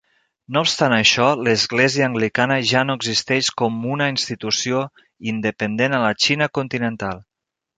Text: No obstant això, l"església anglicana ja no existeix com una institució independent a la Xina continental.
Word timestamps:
No 0.55 0.61
obstant 0.67 0.93
això, 0.95 1.25
l"església 1.41 2.07
anglicana 2.11 2.57
ja 2.71 2.81
no 2.91 2.95
existeix 3.01 3.51
com 3.63 3.77
una 3.97 4.09
institució 4.15 4.83
independent 5.35 5.99
a 5.99 6.05
la 6.07 6.11
Xina 6.27 6.53
continental. 6.61 7.25